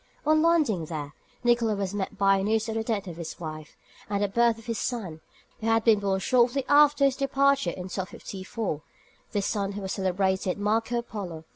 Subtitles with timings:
[0.25, 1.13] On landing there,
[1.43, 3.77] Nicolo was met by news of the death of his wife,
[4.09, 5.21] and of the birth of his son,
[5.59, 8.81] who had been born shortly after his departure in 1254;
[9.31, 11.43] this son was the celebrated Marco Polo.